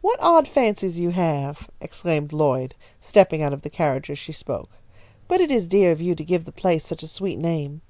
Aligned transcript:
"What 0.00 0.20
odd 0.20 0.46
fancies 0.46 1.00
you 1.00 1.10
have!" 1.10 1.68
exclaimed 1.80 2.32
Lloyd, 2.32 2.76
stepping 3.00 3.42
out 3.42 3.52
of 3.52 3.62
the 3.62 3.68
carriage 3.68 4.08
as 4.10 4.16
she 4.16 4.30
spoke. 4.30 4.70
"But 5.26 5.40
it 5.40 5.50
is 5.50 5.66
dear 5.66 5.90
of 5.90 6.00
you 6.00 6.14
to 6.14 6.24
give 6.24 6.44
the 6.44 6.52
place 6.52 6.86
such 6.86 7.02
a 7.02 7.08
sweet 7.08 7.40
name. 7.40 7.80